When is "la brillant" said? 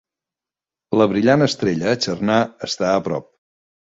1.01-1.45